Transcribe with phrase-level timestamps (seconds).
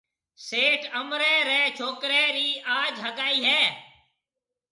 [0.45, 2.47] سيٺ امريَ ريَ ڇوڪريَ رِي
[2.79, 3.63] آج هگائي هيَ۔